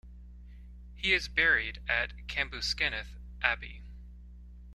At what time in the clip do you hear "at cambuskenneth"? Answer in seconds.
1.87-3.19